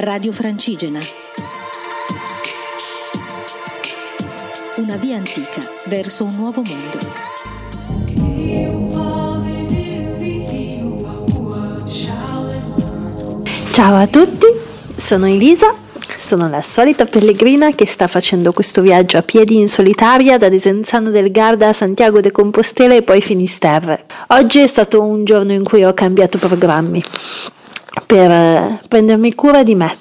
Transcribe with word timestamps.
Radio 0.00 0.30
Francigena. 0.30 1.00
Una 4.76 4.94
via 4.94 5.16
antica 5.16 5.60
verso 5.86 6.22
un 6.22 6.36
nuovo 6.36 6.62
mondo. 6.62 6.98
Ciao 13.72 13.96
a 13.96 14.06
tutti, 14.06 14.46
sono 14.94 15.26
Elisa, 15.26 15.74
sono 16.16 16.48
la 16.48 16.62
solita 16.62 17.04
pellegrina 17.04 17.72
che 17.72 17.86
sta 17.86 18.06
facendo 18.06 18.52
questo 18.52 18.80
viaggio 18.82 19.16
a 19.16 19.22
piedi 19.22 19.56
in 19.56 19.66
solitaria 19.66 20.38
da 20.38 20.48
Desenzano 20.48 21.10
del 21.10 21.32
Garda 21.32 21.70
a 21.70 21.72
Santiago 21.72 22.20
de 22.20 22.30
Compostela 22.30 22.94
e 22.94 23.02
poi 23.02 23.20
Finisterre. 23.20 24.04
Oggi 24.28 24.60
è 24.60 24.66
stato 24.68 25.02
un 25.02 25.24
giorno 25.24 25.52
in 25.52 25.64
cui 25.64 25.82
ho 25.82 25.92
cambiato 25.92 26.38
programmi 26.38 27.02
per 28.04 28.30
eh, 28.30 28.80
prendermi 28.88 29.34
cura 29.34 29.62
di 29.62 29.74
me. 29.74 29.96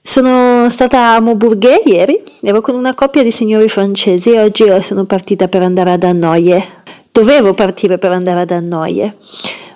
Sono 0.00 0.68
stata 0.68 1.14
a 1.14 1.20
Moburghe 1.20 1.82
ieri, 1.84 2.22
ero 2.40 2.60
con 2.60 2.74
una 2.74 2.94
coppia 2.94 3.22
di 3.22 3.30
signori 3.30 3.68
francesi 3.68 4.32
e 4.32 4.40
oggi 4.40 4.64
sono 4.80 5.04
partita 5.04 5.48
per 5.48 5.62
andare 5.62 5.92
ad 5.92 6.02
Annoie. 6.02 6.64
Dovevo 7.12 7.54
partire 7.54 7.98
per 7.98 8.12
andare 8.12 8.40
ad 8.40 8.50
Annoie 8.50 9.16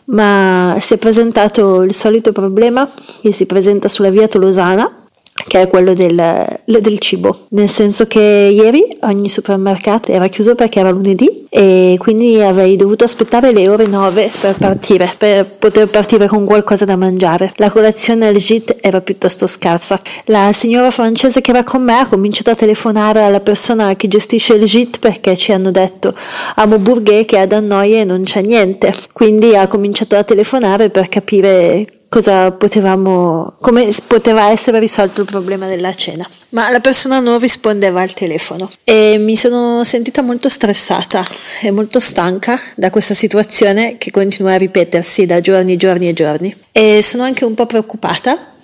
ma 0.06 0.76
si 0.80 0.94
è 0.94 0.98
presentato 0.98 1.82
il 1.82 1.92
solito 1.92 2.32
problema 2.32 2.88
che 3.20 3.32
si 3.32 3.46
presenta 3.46 3.88
sulla 3.88 4.10
via 4.10 4.28
tolosana 4.28 5.05
che 5.46 5.60
è 5.60 5.68
quello 5.68 5.94
del, 5.94 6.60
del, 6.64 6.98
cibo, 6.98 7.46
nel 7.50 7.70
senso 7.70 8.06
che 8.06 8.20
ieri 8.20 8.84
ogni 9.02 9.28
supermercato 9.28 10.10
era 10.10 10.28
chiuso 10.28 10.54
perché 10.54 10.80
era 10.80 10.90
lunedì 10.90 11.46
e 11.48 11.94
quindi 11.98 12.40
avrei 12.42 12.76
dovuto 12.76 13.04
aspettare 13.04 13.52
le 13.52 13.68
ore 13.68 13.86
9 13.86 14.30
per 14.40 14.56
partire, 14.58 15.14
per 15.16 15.46
poter 15.46 15.88
partire 15.88 16.26
con 16.26 16.44
qualcosa 16.44 16.84
da 16.84 16.96
mangiare. 16.96 17.52
La 17.56 17.70
colazione 17.70 18.26
al 18.26 18.34
gite 18.34 18.76
era 18.80 19.00
piuttosto 19.00 19.46
scarsa. 19.46 20.00
La 20.26 20.50
signora 20.52 20.90
francese 20.90 21.40
che 21.40 21.50
era 21.50 21.64
con 21.64 21.82
me 21.82 21.98
ha 21.98 22.08
cominciato 22.08 22.50
a 22.50 22.54
telefonare 22.54 23.22
alla 23.22 23.40
persona 23.40 23.94
che 23.96 24.08
gestisce 24.08 24.54
il 24.54 24.64
gite 24.64 24.98
perché 24.98 25.36
ci 25.36 25.52
hanno 25.52 25.70
detto 25.70 26.12
a 26.56 26.66
Moburghe 26.66 27.24
che 27.24 27.38
ad 27.38 27.52
Annoie 27.52 28.04
non 28.04 28.22
c'è 28.22 28.42
niente, 28.42 28.92
quindi 29.12 29.56
ha 29.56 29.66
cominciato 29.68 30.16
a 30.16 30.24
telefonare 30.24 30.90
per 30.90 31.08
capire 31.08 31.86
cosa 32.08 32.52
potevamo, 32.52 33.56
come 33.60 33.88
poteva 34.06 34.50
essere 34.50 34.78
risolto 34.78 35.20
il 35.20 35.26
problema 35.26 35.66
della 35.66 35.94
cena. 35.94 36.28
Ma 36.56 36.70
la 36.70 36.80
persona 36.80 37.20
non 37.20 37.38
rispondeva 37.38 38.00
al 38.00 38.14
telefono 38.14 38.70
e 38.82 39.18
mi 39.18 39.36
sono 39.36 39.84
sentita 39.84 40.22
molto 40.22 40.48
stressata 40.48 41.22
e 41.60 41.70
molto 41.70 42.00
stanca 42.00 42.58
da 42.76 42.88
questa 42.88 43.12
situazione 43.12 43.98
che 43.98 44.10
continua 44.10 44.54
a 44.54 44.56
ripetersi 44.56 45.26
da 45.26 45.42
giorni, 45.42 45.76
giorni 45.76 46.08
e 46.08 46.14
giorni. 46.14 46.56
E 46.72 47.02
sono 47.02 47.24
anche 47.24 47.44
un 47.44 47.52
po' 47.52 47.66
preoccupata 47.66 48.54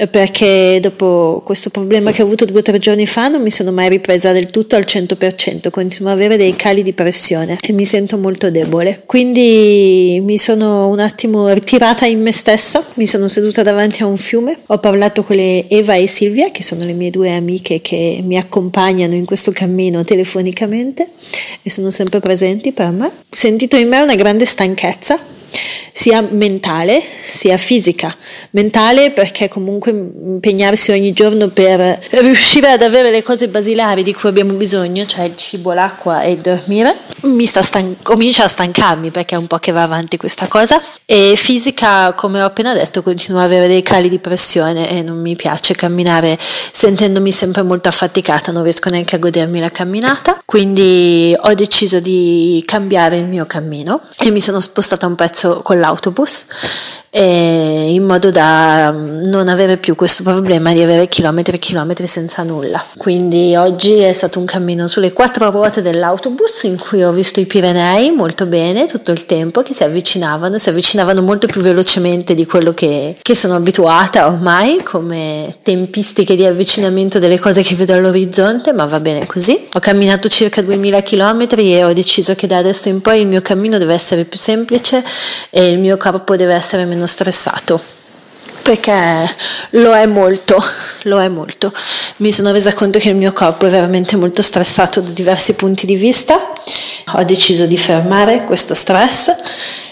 eh, 0.00 0.06
perché 0.06 0.78
dopo 0.80 1.42
questo 1.44 1.70
problema 1.70 2.12
che 2.12 2.22
ho 2.22 2.24
avuto 2.24 2.44
due 2.44 2.60
o 2.60 2.62
tre 2.62 2.78
giorni 2.78 3.06
fa 3.06 3.26
non 3.26 3.42
mi 3.42 3.50
sono 3.50 3.72
mai 3.72 3.88
ripresa 3.88 4.30
del 4.30 4.46
tutto 4.46 4.76
al 4.76 4.84
100%, 4.86 5.70
continuo 5.70 6.12
ad 6.12 6.18
avere 6.18 6.36
dei 6.36 6.54
cali 6.54 6.84
di 6.84 6.92
pressione 6.92 7.58
e 7.60 7.72
mi 7.72 7.84
sento 7.84 8.16
molto 8.16 8.48
debole. 8.50 9.02
Quindi 9.06 10.20
mi 10.22 10.38
sono 10.38 10.86
un 10.88 11.00
attimo 11.00 11.48
ritirata 11.48 12.06
in 12.06 12.22
me 12.22 12.30
stessa, 12.30 12.86
mi 12.94 13.06
sono 13.06 13.26
seduta 13.26 13.62
davanti 13.62 14.02
a 14.02 14.06
un 14.06 14.16
fiume, 14.16 14.58
ho 14.66 14.78
parlato 14.78 15.24
con 15.24 15.34
le 15.34 15.68
Eva 15.68 15.94
e 15.94 16.06
Silvia, 16.06 16.50
che 16.52 16.62
sono 16.62 16.84
le 16.84 16.92
mie 16.92 17.10
due 17.10 17.30
amiche 17.38 17.80
che 17.80 18.20
mi 18.22 18.36
accompagnano 18.36 19.14
in 19.14 19.24
questo 19.24 19.50
cammino 19.50 20.04
telefonicamente 20.04 21.08
e 21.62 21.70
sono 21.70 21.90
sempre 21.90 22.20
presenti 22.20 22.72
per 22.72 22.90
me. 22.90 23.06
Ho 23.06 23.12
sentito 23.30 23.76
in 23.76 23.88
me 23.88 24.00
una 24.00 24.14
grande 24.14 24.44
stanchezza 24.44 25.36
sia 25.92 26.20
mentale 26.22 27.02
sia 27.24 27.56
fisica. 27.56 28.14
Mentale 28.50 29.10
perché 29.10 29.48
comunque 29.48 29.90
impegnarsi 29.90 30.90
ogni 30.92 31.12
giorno 31.12 31.48
per 31.48 31.98
riuscire 32.10 32.70
ad 32.70 32.82
avere 32.82 33.10
le 33.10 33.22
cose 33.22 33.48
basilari 33.48 34.02
di 34.02 34.14
cui 34.14 34.28
abbiamo 34.28 34.52
bisogno, 34.54 35.06
cioè 35.06 35.24
il 35.24 35.36
cibo, 35.36 35.72
l'acqua 35.72 36.22
e 36.22 36.30
il 36.30 36.38
dormire, 36.38 36.94
mi 37.22 37.46
sta 37.46 37.62
stan- 37.62 37.96
comincia 38.02 38.44
a 38.44 38.48
stancarmi 38.48 39.10
perché 39.10 39.34
è 39.34 39.38
un 39.38 39.46
po' 39.46 39.58
che 39.58 39.72
va 39.72 39.82
avanti 39.82 40.16
questa 40.16 40.46
cosa. 40.46 40.80
E 41.04 41.34
fisica, 41.36 42.12
come 42.12 42.42
ho 42.42 42.46
appena 42.46 42.74
detto, 42.74 43.02
continuo 43.02 43.40
ad 43.40 43.46
avere 43.46 43.66
dei 43.66 43.82
cali 43.82 44.08
di 44.08 44.18
pressione 44.18 44.90
e 44.90 45.02
non 45.02 45.20
mi 45.20 45.36
piace 45.36 45.74
camminare 45.74 46.38
sentendomi 46.38 47.32
sempre 47.32 47.62
molto 47.62 47.88
affaticata, 47.88 48.52
non 48.52 48.62
riesco 48.62 48.90
neanche 48.90 49.16
a 49.16 49.18
godermi 49.18 49.60
la 49.60 49.70
camminata. 49.70 50.37
Quindi 50.48 51.36
ho 51.38 51.52
deciso 51.52 52.00
di 52.00 52.62
cambiare 52.64 53.18
il 53.18 53.26
mio 53.26 53.44
cammino 53.44 54.00
e 54.16 54.30
mi 54.30 54.40
sono 54.40 54.60
spostata 54.60 55.04
un 55.04 55.14
pezzo 55.14 55.60
con 55.60 55.78
l'autobus 55.78 56.46
in 57.24 58.04
modo 58.04 58.30
da 58.30 58.92
mm, 58.92 59.22
non 59.24 59.48
avere 59.48 59.76
più 59.76 59.94
questo 59.94 60.22
problema 60.22 60.72
di 60.72 60.82
avere 60.82 61.08
chilometri 61.08 61.56
e 61.56 61.58
chilometri 61.58 62.06
senza 62.06 62.42
nulla. 62.44 62.84
Quindi 62.96 63.56
oggi 63.56 63.94
è 63.98 64.12
stato 64.12 64.38
un 64.38 64.44
cammino 64.44 64.86
sulle 64.86 65.12
quattro 65.12 65.50
ruote 65.50 65.82
dell'autobus 65.82 66.62
in 66.64 66.78
cui 66.78 67.02
ho 67.02 67.10
visto 67.10 67.40
i 67.40 67.46
Pirenei 67.46 68.10
molto 68.12 68.46
bene 68.46 68.86
tutto 68.86 69.10
il 69.10 69.26
tempo 69.26 69.62
che 69.62 69.74
si 69.74 69.82
avvicinavano, 69.82 70.58
si 70.58 70.68
avvicinavano 70.68 71.20
molto 71.22 71.46
più 71.46 71.60
velocemente 71.60 72.34
di 72.34 72.46
quello 72.46 72.72
che, 72.72 73.16
che 73.20 73.34
sono 73.34 73.56
abituata 73.56 74.26
ormai 74.26 74.82
come 74.84 75.56
tempistiche 75.62 76.36
di 76.36 76.44
avvicinamento 76.44 77.18
delle 77.18 77.40
cose 77.40 77.62
che 77.62 77.74
vedo 77.74 77.94
all'orizzonte, 77.94 78.72
ma 78.72 78.84
va 78.84 79.00
bene 79.00 79.26
così. 79.26 79.66
Ho 79.72 79.80
camminato 79.80 80.28
circa 80.28 80.62
2000 80.62 81.02
km 81.02 81.46
e 81.56 81.82
ho 81.82 81.92
deciso 81.92 82.34
che 82.36 82.46
da 82.46 82.58
adesso 82.58 82.88
in 82.88 83.00
poi 83.00 83.20
il 83.20 83.26
mio 83.26 83.40
cammino 83.40 83.78
deve 83.78 83.94
essere 83.94 84.24
più 84.24 84.38
semplice 84.38 85.02
e 85.50 85.66
il 85.66 85.80
mio 85.80 85.96
corpo 85.96 86.36
deve 86.36 86.54
essere 86.54 86.84
meno 86.84 87.06
stressato 87.08 87.96
perché 88.68 89.26
lo 89.70 89.94
è 89.94 90.04
molto, 90.04 90.62
lo 91.04 91.20
è 91.20 91.28
molto. 91.28 91.72
Mi 92.16 92.30
sono 92.30 92.52
resa 92.52 92.74
conto 92.74 92.98
che 92.98 93.08
il 93.08 93.16
mio 93.16 93.32
corpo 93.32 93.66
è 93.66 93.70
veramente 93.70 94.16
molto 94.16 94.42
stressato 94.42 95.00
da 95.00 95.10
diversi 95.10 95.54
punti 95.54 95.86
di 95.86 95.96
vista. 95.96 96.52
Ho 97.14 97.24
deciso 97.24 97.64
di 97.64 97.78
fermare 97.78 98.44
questo 98.44 98.74
stress 98.74 99.34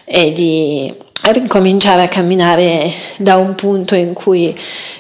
e 0.05 0.33
di 0.33 0.93
ricominciare 1.33 2.03
a 2.03 2.09
camminare 2.09 2.93
da 3.17 3.37
un 3.37 3.55
punto 3.55 3.95
in 3.95 4.13
cui 4.13 4.57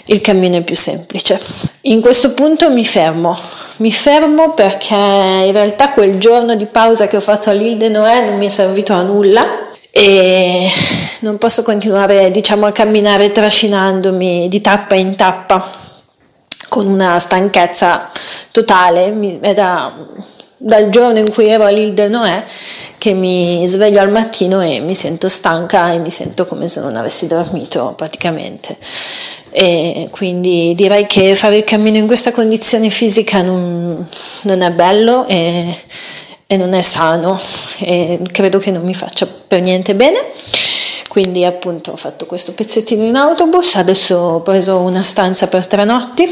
il 0.06 0.21
cammino 0.22 0.56
è 0.56 0.62
più 0.62 0.75
semplice. 0.75 1.38
In 1.82 2.00
questo 2.00 2.32
punto 2.32 2.71
mi 2.71 2.84
fermo, 2.84 3.38
mi 3.76 3.93
fermo 3.93 4.55
perché 4.55 4.94
in 4.94 5.53
realtà 5.53 5.91
quel 5.91 6.16
giorno 6.16 6.55
di 6.55 6.65
pausa 6.65 7.06
che 7.09 7.16
ho 7.16 7.21
fatto 7.21 7.50
all'Ile 7.50 7.76
de 7.76 7.88
Noè 7.91 8.25
non 8.25 8.38
mi 8.38 8.47
è 8.47 8.49
servito 8.49 8.94
a 8.94 9.03
nulla 9.03 9.69
e 9.91 10.56
non 11.21 11.38
posso 11.38 11.62
continuare 11.62 12.31
diciamo 12.31 12.66
a 12.66 12.72
camminare 12.72 13.32
trascinandomi 13.32 14.49
di 14.49 14.60
tappa 14.60 14.94
in 14.94 15.16
tappa 15.16 15.71
con 16.69 16.87
una 16.87 17.19
stanchezza 17.19 18.10
totale 18.50 19.38
è 19.41 19.55
da, 19.55 19.93
dal 20.56 20.91
giorno 20.91 21.19
in 21.19 21.31
cui 21.32 21.49
ero 21.49 21.65
all'Ile 21.65 21.94
de 21.94 22.09
Noè 22.09 22.44
che 22.99 23.12
mi 23.12 23.66
sveglio 23.66 24.00
al 24.00 24.10
mattino 24.10 24.62
e 24.62 24.81
mi 24.81 24.94
sento 24.94 25.28
stanca 25.28 25.93
e 25.93 25.99
mi 25.99 26.10
sento 26.10 26.47
come 26.47 26.69
se 26.69 26.81
non 26.81 26.97
avessi 26.97 27.26
dormito 27.26 27.94
praticamente 27.97 28.76
e 29.50 30.09
quindi 30.10 30.75
direi 30.75 31.06
che 31.06 31.34
fare 31.34 31.56
il 31.56 31.65
cammino 31.65 31.97
in 31.97 32.06
questa 32.06 32.32
condizione 32.32 32.91
fisica 32.91 33.41
non, 33.41 34.06
non 34.43 34.60
è 34.60 34.71
bello 34.71 35.26
e 35.26 35.78
e 36.49 36.56
non 36.56 36.75
è 36.75 36.81
sano 36.81 37.41
e 37.78 38.21
credo 38.31 38.59
che 38.59 38.71
non 38.71 38.84
mi 38.84 38.94
faccia 38.94 39.26
per 39.26 39.60
niente 39.60 39.94
bene. 39.94 40.26
Quindi 41.16 41.47
appunto 41.47 41.93
ho 41.93 41.97
fatto 41.97 42.27
questo 42.27 42.53
pezzettino 42.53 43.03
in 43.03 43.16
autobus, 43.16 43.77
adesso 43.77 44.16
ho 44.19 44.41
preso 44.43 44.81
una 44.81 45.00
stanza 45.00 45.47
per 45.47 45.66
tre 45.66 45.84
notti 45.84 46.31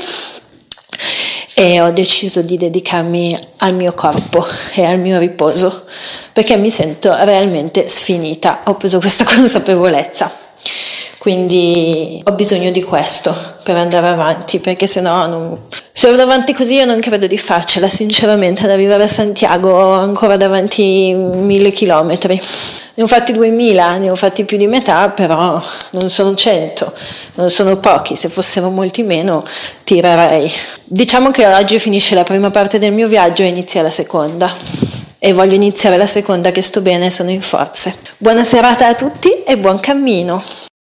e 1.55 1.81
ho 1.81 1.91
deciso 1.91 2.43
di 2.43 2.59
dedicarmi 2.59 3.34
al 3.61 3.73
mio 3.73 3.94
corpo 3.94 4.44
e 4.75 4.84
al 4.84 4.99
mio 4.99 5.19
riposo 5.19 5.84
perché 6.34 6.59
mi 6.59 6.69
sento 6.69 7.17
realmente 7.25 7.89
sfinita, 7.89 8.61
ho 8.65 8.75
preso 8.75 8.99
questa 8.99 9.25
consapevolezza. 9.34 10.31
Quindi 11.17 12.21
ho 12.23 12.33
bisogno 12.33 12.71
di 12.71 12.82
questo 12.82 13.35
per 13.62 13.76
andare 13.76 14.09
avanti, 14.09 14.59
perché 14.59 14.87
se 14.87 15.00
no 15.00 15.26
non... 15.26 15.59
se 15.94 16.11
vado 16.11 16.20
avanti 16.20 16.53
così 16.53 16.75
io 16.75 16.85
non 16.85 17.00
credo 17.00 17.26
di 17.26 17.38
farcela, 17.38 17.88
sinceramente, 17.88 18.64
ad 18.64 18.70
arrivare 18.70 19.05
a 19.05 19.09
Santiago 19.09 19.94
ancora 19.94 20.37
davanti 20.37 21.14
mille 21.14 21.70
chilometri. 21.70 22.38
Ne 22.96 23.02
ho 23.02 23.06
fatti 23.08 23.32
2000, 23.32 23.99
ne 23.99 24.11
ho 24.11 24.14
fatti 24.14 24.44
più 24.44 24.56
di 24.56 24.69
metà, 24.69 25.08
però 25.08 25.61
non 25.91 26.08
sono 26.08 26.35
100, 26.35 26.93
non 27.35 27.50
sono 27.50 27.76
pochi, 27.79 28.14
se 28.14 28.29
fossero 28.29 28.70
molti 28.70 29.02
meno 29.02 29.44
tirerei. 29.82 30.49
Diciamo 30.85 31.32
che 31.32 31.44
oggi 31.44 31.81
finisce 31.81 32.14
la 32.14 32.23
prima 32.23 32.50
parte 32.50 32.79
del 32.79 32.93
mio 32.93 33.08
viaggio 33.08 33.43
e 33.43 33.46
inizia 33.46 33.82
la 33.82 33.91
seconda. 33.91 34.55
E 35.19 35.32
voglio 35.32 35.55
iniziare 35.55 35.96
la 35.96 36.06
seconda 36.06 36.52
che 36.52 36.62
sto 36.62 36.82
bene 36.82 37.11
sono 37.11 37.31
in 37.31 37.43
forze. 37.43 37.96
Buona 38.17 38.44
serata 38.44 38.87
a 38.87 38.94
tutti 38.94 39.43
e 39.43 39.56
buon 39.56 39.81
cammino! 39.81 40.43